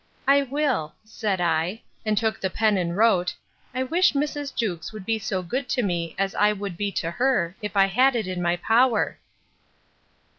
[0.27, 3.35] I will, said I; and took the pen and wrote,
[3.75, 4.51] 'I wish Mrs.
[4.55, 7.85] Jewkes would be so good to me, as I would be to her, if I
[7.85, 9.19] had it in my power.